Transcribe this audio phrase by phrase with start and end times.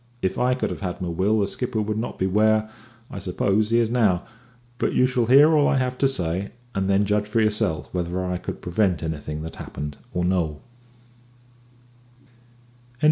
[0.23, 2.67] If I could have had my will the skipper would not be where,
[3.11, 4.25] I suppose, he is now;
[4.79, 8.25] but you shall hear all I have to say, and then judge for yourself whether
[8.25, 10.61] I could prevent anything that happened or no."